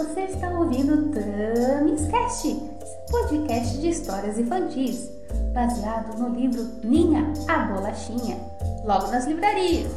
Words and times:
Você 0.00 0.22
está 0.22 0.48
ouvindo 0.48 1.12
Tamis 1.12 2.06
Cast, 2.10 2.48
podcast 3.10 3.76
de 3.76 3.90
histórias 3.90 4.38
infantis, 4.38 5.10
baseado 5.52 6.16
no 6.18 6.30
livro 6.30 6.62
Ninha, 6.82 7.30
a 7.46 7.58
Bolachinha, 7.64 8.38
logo 8.82 9.08
nas 9.08 9.26
livrarias. 9.26 9.92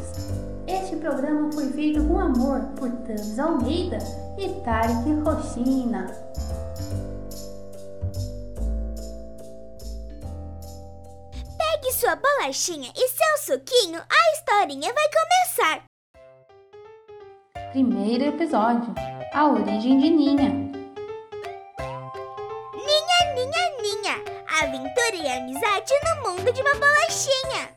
Este 0.67 0.97
programa 0.97 1.49
foi 1.53 1.71
feito 1.71 2.05
com 2.05 2.19
amor 2.19 2.59
por 2.75 2.91
Tamis 3.07 3.39
Almeida 3.39 3.97
e 4.37 4.49
Tarek 4.65 5.09
Rochina. 5.23 6.07
Pegue 11.57 11.93
sua 11.93 12.17
bolachinha 12.17 12.91
e 12.93 13.07
seu 13.07 13.57
suquinho, 13.57 14.01
a 14.01 14.37
historinha 14.37 14.93
vai 14.93 15.05
começar. 15.07 15.85
Primeiro 17.71 18.25
episódio: 18.25 18.93
A 19.33 19.47
origem 19.47 19.97
de 19.97 20.11
Ninha. 20.11 20.49
Ninha, 22.75 23.19
ninha, 23.33 23.63
ninha, 23.81 24.15
aventura 24.61 25.15
e 25.15 25.27
amizade 25.27 25.91
no 26.05 26.29
mundo 26.29 26.53
de 26.53 26.61
uma 26.61 26.75
bolachinha. 26.75 27.69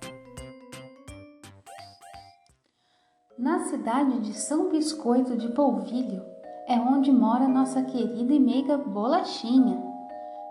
Na 3.38 3.60
cidade 3.60 4.20
de 4.20 4.34
São 4.34 4.68
Biscoito 4.68 5.34
de 5.34 5.48
Polvilho 5.48 6.22
é 6.68 6.74
onde 6.74 7.10
mora 7.10 7.48
nossa 7.48 7.82
querida 7.84 8.34
e 8.34 8.38
meiga 8.38 8.76
Bolachinha. 8.76 9.82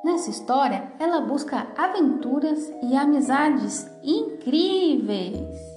Nessa 0.04 0.32
história, 0.32 0.92
ela 0.98 1.22
busca 1.22 1.68
aventuras 1.78 2.68
e 2.82 2.96
amizades 2.98 3.88
incríveis. 4.04 5.75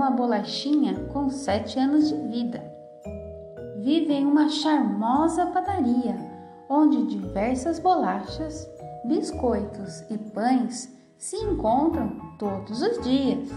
Uma 0.00 0.10
bolachinha 0.10 0.94
com 1.12 1.28
sete 1.28 1.78
anos 1.78 2.08
de 2.08 2.16
vida. 2.28 2.64
Vive 3.76 4.14
em 4.14 4.24
uma 4.24 4.48
charmosa 4.48 5.44
padaria, 5.48 6.16
onde 6.70 7.06
diversas 7.06 7.78
bolachas, 7.78 8.66
biscoitos 9.04 10.00
e 10.08 10.16
pães 10.16 10.90
se 11.18 11.36
encontram 11.36 12.16
todos 12.38 12.80
os 12.80 12.98
dias. 13.02 13.50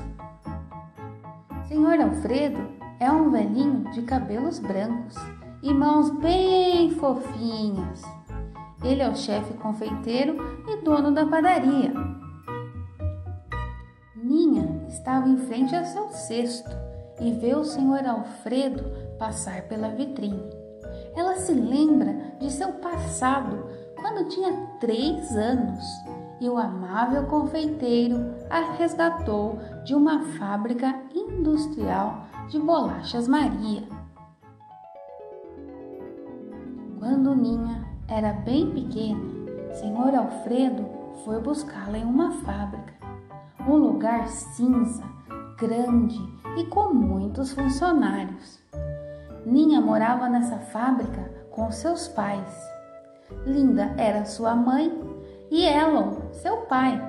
Senhor 1.70 1.98
Alfredo 2.02 2.68
é 3.00 3.10
um 3.10 3.32
velhinho 3.32 3.90
de 3.92 4.02
cabelos 4.02 4.60
brancos 4.60 5.16
e 5.62 5.74
mãos 5.74 6.10
bem 6.10 6.92
fofinhas. 6.92 8.02
Ele 8.84 9.02
é 9.02 9.10
o 9.10 9.16
chefe 9.16 9.54
confeiteiro 9.54 10.36
e 10.68 10.84
dono 10.84 11.10
da 11.10 11.26
padaria. 11.26 11.94
Ninha 14.34 14.82
estava 14.88 15.30
em 15.30 15.38
frente 15.38 15.76
a 15.76 15.86
seu 15.86 16.10
cesto 16.10 16.72
e 17.22 17.32
vê 17.34 17.54
o 17.54 17.64
senhor 17.64 18.04
Alfredo 18.04 18.84
passar 19.20 19.62
pela 19.68 19.90
vitrine. 19.90 20.42
Ela 21.16 21.36
se 21.36 21.54
lembra 21.54 22.16
de 22.40 22.52
seu 22.52 22.74
passado 22.74 23.64
quando 23.96 24.28
tinha 24.30 24.52
três 24.80 25.38
anos 25.38 25.86
e 26.42 26.50
o 26.50 26.58
amável 26.58 27.28
confeiteiro 27.28 28.34
a 28.50 28.72
resgatou 28.72 29.60
de 29.84 29.94
uma 29.94 30.24
fábrica 30.40 30.96
industrial 31.14 32.26
de 32.50 32.60
bolachas 32.60 33.28
Maria. 33.28 33.84
Quando 36.98 37.36
Ninha 37.36 37.88
era 38.08 38.34
bem 38.34 38.72
pequena, 38.72 39.22
senhor 39.76 40.16
Alfredo 40.16 40.90
foi 41.24 41.40
buscá-la 41.40 42.00
em 42.00 42.04
uma 42.04 42.32
fábrica, 42.32 43.03
um 43.68 43.76
lugar 43.76 44.28
cinza, 44.28 45.04
grande 45.58 46.20
e 46.58 46.66
com 46.66 46.94
muitos 46.94 47.54
funcionários. 47.54 48.62
Ninha 49.46 49.80
morava 49.80 50.28
nessa 50.28 50.58
fábrica 50.58 51.22
com 51.50 51.72
seus 51.72 52.08
pais. 52.08 52.74
Linda 53.46 53.94
era 53.98 54.26
sua 54.26 54.56
mãe 54.56 54.92
e 55.50 55.66
Elon, 55.66 56.32
seu 56.34 56.58
pai, 56.64 57.02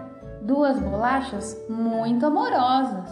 duas 0.43 0.79
bolachas 0.79 1.57
muito 1.69 2.25
amorosas. 2.25 3.11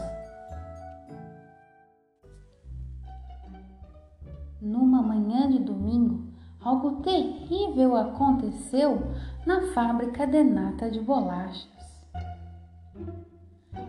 Numa 4.61 5.03
manhã 5.03 5.51
de 5.51 5.59
domingo, 5.59 6.33
algo 6.61 7.03
terrível 7.03 7.97
aconteceu 7.97 9.03
na 9.45 9.73
fábrica 9.73 10.27
de 10.27 10.45
nata 10.45 10.89
de 10.89 11.01
bolachas. 11.01 11.73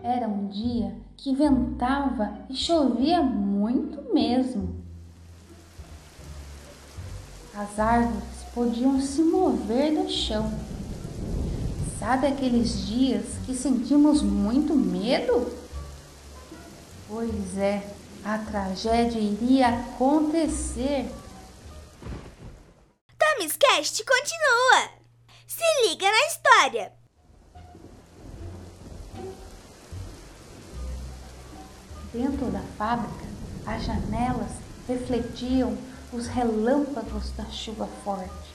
Era 0.04 0.28
um 0.28 0.48
dia 0.48 0.94
que 1.16 1.34
ventava 1.34 2.44
e 2.50 2.54
chovia 2.54 3.22
muito 3.22 4.12
mesmo. 4.12 4.84
As 7.54 7.78
árvores 7.78 8.22
podiam 8.54 9.00
se 9.00 9.22
mover 9.22 9.94
do 9.94 10.10
chão. 10.10 10.52
Sabe 11.98 12.26
aqueles 12.26 12.86
dias 12.86 13.24
que 13.46 13.54
sentimos 13.54 14.20
muito 14.20 14.74
medo? 14.74 15.50
Pois 17.08 17.56
é, 17.56 17.90
a 18.22 18.36
tragédia 18.36 19.18
iria 19.18 19.68
acontecer. 19.68 21.10
Tamis 23.16 23.56
Cast 23.56 24.04
continua. 24.04 24.90
Se 25.46 25.88
liga 25.88 26.06
na 26.10 26.26
história. 26.26 27.03
Dentro 32.14 32.46
da 32.46 32.60
fábrica, 32.78 33.26
as 33.66 33.82
janelas 33.82 34.52
refletiam 34.86 35.76
os 36.12 36.28
relâmpagos 36.28 37.32
da 37.36 37.44
chuva 37.46 37.88
forte. 38.04 38.54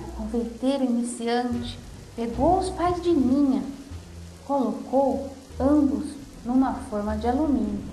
O 0.00 0.12
confeiteiro 0.12 0.82
iniciante 0.82 1.78
pegou 2.16 2.60
os 2.60 2.70
pais 2.70 3.02
de 3.02 3.12
Ninha, 3.12 3.62
colocou 4.46 5.30
ambos 5.60 6.14
numa 6.42 6.72
forma 6.88 7.18
de 7.18 7.28
alumínio 7.28 7.84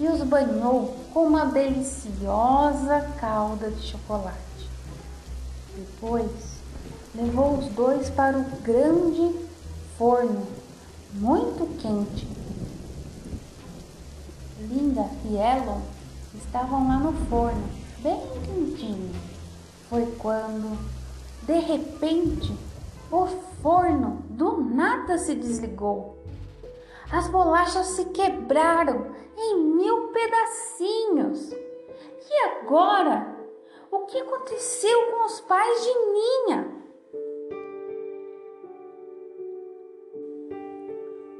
e 0.00 0.08
os 0.08 0.22
banhou 0.22 0.96
com 1.12 1.24
uma 1.24 1.44
deliciosa 1.44 3.00
calda 3.20 3.70
de 3.70 3.88
chocolate. 3.88 4.70
Depois, 5.76 6.30
levou 7.14 7.58
os 7.58 7.66
dois 7.74 8.08
para 8.08 8.38
o 8.38 8.44
grande 8.62 9.38
forno, 9.98 10.46
muito 11.12 11.76
quente. 11.76 12.37
Linda 14.78 15.10
e 15.24 15.34
Elon 15.34 15.80
estavam 16.36 16.86
lá 16.86 16.98
no 17.00 17.12
forno, 17.26 17.68
bem 17.98 18.20
quentinho. 18.44 19.12
Foi 19.90 20.06
quando, 20.20 20.78
de 21.42 21.58
repente, 21.58 22.56
o 23.10 23.26
forno 23.60 24.22
do 24.30 24.58
nada 24.62 25.18
se 25.18 25.34
desligou. 25.34 26.16
As 27.10 27.26
bolachas 27.26 27.86
se 27.86 28.04
quebraram 28.04 29.06
em 29.36 29.58
mil 29.74 30.12
pedacinhos. 30.12 31.50
E 31.50 32.44
agora? 32.44 33.36
O 33.90 34.00
que 34.00 34.18
aconteceu 34.18 35.10
com 35.10 35.24
os 35.24 35.40
pais 35.40 35.82
de 35.82 35.94
Ninha? 36.12 36.74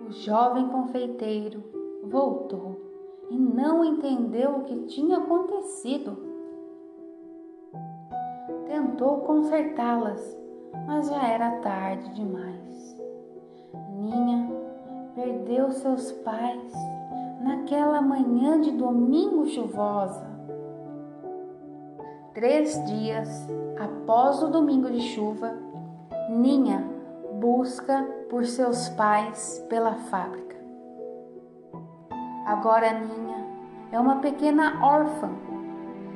O 0.08 0.10
jovem 0.10 0.66
confeiteiro 0.70 1.62
voltou 2.02 2.87
e 3.30 3.36
não 3.36 3.84
entendeu 3.84 4.56
o 4.56 4.64
que 4.64 4.86
tinha 4.86 5.18
acontecido. 5.18 6.16
Tentou 8.66 9.18
consertá-las, 9.18 10.36
mas 10.86 11.08
já 11.08 11.26
era 11.26 11.60
tarde 11.60 12.14
demais. 12.14 12.96
Ninha 13.94 14.50
perdeu 15.14 15.70
seus 15.70 16.12
pais 16.12 16.72
naquela 17.42 18.00
manhã 18.00 18.60
de 18.60 18.70
domingo 18.72 19.46
chuvosa. 19.46 20.26
Três 22.34 22.84
dias 22.84 23.48
após 23.78 24.42
o 24.42 24.48
domingo 24.48 24.90
de 24.90 25.00
chuva, 25.00 25.52
Ninha 26.30 26.84
busca 27.40 28.06
por 28.28 28.44
seus 28.44 28.88
pais 28.90 29.64
pela 29.68 29.94
fábrica. 29.94 30.47
Agora 32.48 32.90
Ninha 32.94 33.44
é 33.92 34.00
uma 34.00 34.20
pequena 34.20 34.82
órfã, 34.82 35.28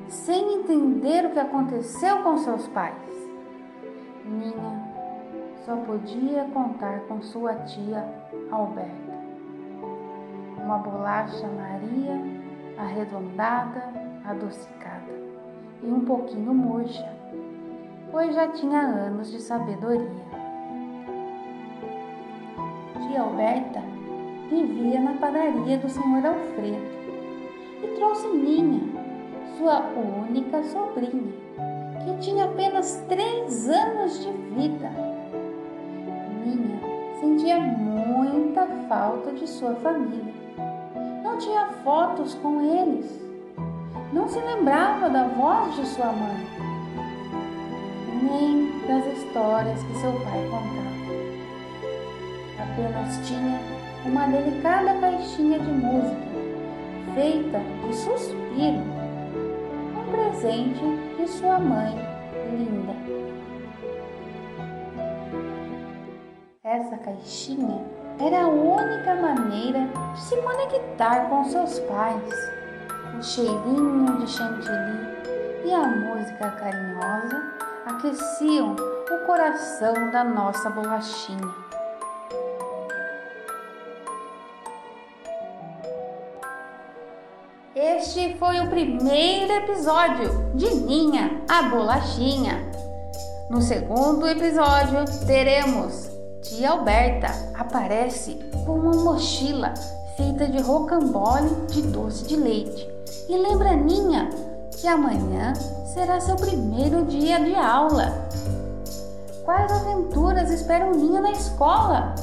sem 0.08 0.54
entender 0.54 1.26
o 1.26 1.30
que 1.32 1.38
aconteceu 1.38 2.22
com 2.22 2.38
seus 2.38 2.66
pais. 2.68 2.96
Ninha 4.24 4.82
só 5.66 5.76
podia 5.76 6.44
contar 6.54 7.00
com 7.00 7.20
sua 7.20 7.54
tia 7.56 8.08
Alberta. 8.50 9.12
Uma 10.56 10.78
bolacha 10.78 11.46
Maria 11.48 12.18
arredondada, 12.78 13.92
adocicada 14.24 15.12
e 15.82 15.86
um 15.86 16.00
pouquinho 16.00 16.54
murcha, 16.54 17.14
pois 18.10 18.34
já 18.34 18.48
tinha 18.48 18.80
anos 18.80 19.30
de 19.30 19.38
sabedoria. 19.38 20.08
Tia 23.02 23.20
Alberta 23.20 23.91
vivia 24.50 25.00
na 25.00 25.14
padaria 25.14 25.78
do 25.78 25.88
senhor 25.88 26.24
Alfredo 26.24 27.02
e 27.82 27.86
trouxe 27.96 28.28
Ninha, 28.28 28.80
sua 29.58 29.80
única 30.28 30.62
sobrinha, 30.62 31.32
que 32.04 32.18
tinha 32.20 32.44
apenas 32.44 33.04
três 33.08 33.68
anos 33.68 34.20
de 34.20 34.30
vida. 34.54 34.90
Ninha 36.44 36.80
sentia 37.20 37.58
muita 37.60 38.66
falta 38.88 39.32
de 39.32 39.46
sua 39.48 39.74
família. 39.76 40.34
Não 41.22 41.38
tinha 41.38 41.66
fotos 41.84 42.34
com 42.34 42.60
eles. 42.60 43.20
Não 44.12 44.28
se 44.28 44.38
lembrava 44.38 45.08
da 45.08 45.24
voz 45.24 45.74
de 45.74 45.86
sua 45.86 46.12
mãe, 46.12 46.46
nem 48.22 48.86
das 48.86 49.06
histórias 49.16 49.82
que 49.82 49.94
seu 49.94 50.12
pai 50.12 50.48
contava. 50.50 50.92
Apenas 52.62 53.26
tinha 53.26 53.81
uma 54.04 54.26
delicada 54.26 54.94
caixinha 55.00 55.58
de 55.58 55.70
música 55.70 56.32
feita 57.14 57.60
de 57.86 57.94
suspiro, 57.94 58.82
um 59.96 60.10
presente 60.10 61.16
de 61.16 61.28
sua 61.28 61.58
mãe 61.58 61.94
linda. 62.50 62.94
Essa 66.64 66.96
caixinha 66.96 67.84
era 68.18 68.44
a 68.44 68.48
única 68.48 69.14
maneira 69.14 69.88
de 70.14 70.20
se 70.20 70.36
conectar 70.36 71.28
com 71.28 71.44
seus 71.44 71.78
pais. 71.80 72.34
O 73.18 73.22
cheirinho 73.22 74.18
de 74.18 74.30
chantilly 74.30 75.12
e 75.64 75.72
a 75.72 75.86
música 75.86 76.50
carinhosa 76.50 77.52
aqueciam 77.86 78.74
o 78.74 79.26
coração 79.26 80.10
da 80.10 80.24
nossa 80.24 80.70
bolachinha. 80.70 81.71
Este 87.84 88.36
foi 88.38 88.60
o 88.60 88.68
primeiro 88.68 89.52
episódio 89.54 90.52
de 90.54 90.72
Ninha, 90.72 91.42
a 91.48 91.64
Bolachinha. 91.64 92.70
No 93.50 93.60
segundo 93.60 94.24
episódio, 94.28 95.04
teremos 95.26 96.08
Tia 96.42 96.70
Alberta 96.70 97.26
aparece 97.58 98.38
com 98.64 98.78
uma 98.78 99.02
mochila 99.02 99.74
feita 100.16 100.46
de 100.46 100.62
rocambole 100.62 101.50
de 101.72 101.82
doce 101.82 102.24
de 102.28 102.36
leite 102.36 102.88
e 103.28 103.36
lembra 103.36 103.74
Ninha 103.74 104.30
que 104.80 104.86
amanhã 104.86 105.52
será 105.92 106.20
seu 106.20 106.36
primeiro 106.36 107.04
dia 107.06 107.40
de 107.40 107.56
aula. 107.56 108.28
Quais 109.44 109.72
aventuras 109.72 110.52
esperam 110.52 110.92
Ninha 110.92 111.20
na 111.20 111.32
escola? 111.32 112.14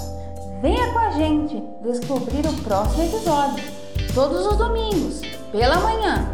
Venha 0.61 0.93
com 0.93 0.99
a 0.99 1.11
gente 1.11 1.61
descobrir 1.81 2.47
o 2.47 2.63
próximo 2.63 3.03
episódio, 3.03 3.63
todos 4.15 4.45
os 4.45 4.57
domingos, 4.57 5.28
pela 5.51 5.79
manhã. 5.79 6.29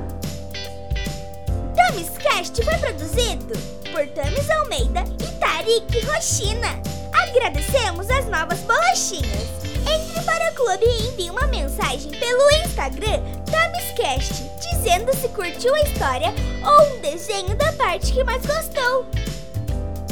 Tamiscast 1.75 2.63
foi 2.63 2.77
produzido 2.77 3.53
por 3.91 4.07
Tamis 4.09 4.49
Almeida 4.49 5.03
e 5.21 5.39
Tarik 5.39 6.05
Rochina. 6.05 6.81
Agradecemos 7.13 8.09
as 8.09 8.25
novas 8.25 8.59
bolachinhas. 8.61 9.65
Entre 9.87 10.21
para 10.23 10.51
o 10.51 10.55
clube 10.55 10.85
e 10.85 11.07
envie 11.07 11.29
uma 11.29 11.47
mensagem 11.47 12.11
pelo 12.11 12.49
Instagram 12.65 13.21
Tamiscast 13.49 14.43
dizendo 14.59 15.15
se 15.15 15.29
curtiu 15.29 15.73
a 15.73 15.81
história 15.81 16.33
ou 16.65 16.97
um 16.97 17.01
desenho 17.01 17.55
da 17.55 17.71
parte 17.73 18.11
que 18.11 18.23
mais 18.23 18.45
gostou. 18.45 19.05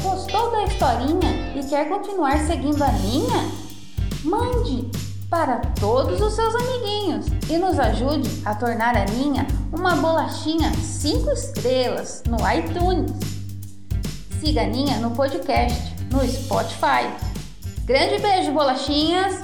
Gostou 0.02 0.52
da 0.52 0.64
historinha 0.64 1.54
e 1.56 1.64
quer 1.68 1.90
continuar 1.90 2.38
seguindo 2.46 2.82
a 2.82 2.92
minha? 2.94 3.52
Mande 4.24 5.03
para 5.34 5.62
todos 5.80 6.22
os 6.22 6.34
seus 6.34 6.54
amiguinhos 6.54 7.26
e 7.50 7.58
nos 7.58 7.80
ajude 7.80 8.30
a 8.46 8.54
tornar 8.54 8.96
a 8.96 9.04
Ninha 9.06 9.48
uma 9.72 9.96
bolachinha 9.96 10.72
5 10.72 11.32
estrelas 11.32 12.22
no 12.30 12.38
iTunes. 12.56 13.12
Siga 14.40 14.62
a 14.62 14.68
Ninha 14.68 14.98
no 14.98 15.10
podcast, 15.10 15.96
no 16.12 16.24
Spotify. 16.28 17.10
Grande 17.84 18.20
beijo, 18.20 18.52
bolachinhas! 18.52 19.43